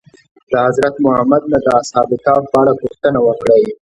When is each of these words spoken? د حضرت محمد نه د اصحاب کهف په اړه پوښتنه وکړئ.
د 0.51 0.53
حضرت 0.65 0.95
محمد 1.05 1.43
نه 1.51 1.59
د 1.65 1.67
اصحاب 1.81 2.09
کهف 2.23 2.43
په 2.51 2.57
اړه 2.61 2.73
پوښتنه 2.81 3.19
وکړئ. 3.27 3.63